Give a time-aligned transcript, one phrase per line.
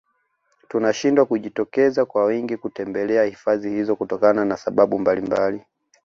[0.69, 5.65] Tunashindwa kujitokeza kwa wingi kutembelea hifadhi hizo kutokana na sababu mbalimbali